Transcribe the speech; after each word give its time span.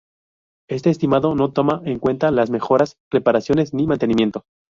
Este 0.67 0.89
estimado 0.89 1.35
no 1.35 1.51
toma 1.53 1.83
en 1.85 1.99
cuenta 1.99 2.31
las 2.31 2.49
mejoras, 2.49 2.97
reparaciones 3.11 3.71
ni 3.75 3.85
mantenimiento. 3.85 4.45